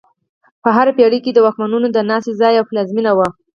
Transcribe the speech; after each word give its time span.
په 0.63 0.69
هره 0.75 0.91
پېړۍ 0.97 1.19
کې 1.25 1.31
د 1.33 1.39
واکمنانو 1.45 1.87
د 1.91 1.97
ناستې 2.09 2.31
ځای 2.41 2.53
او 2.57 2.67
پلازمینه 2.69 3.11
وه. 3.17 3.27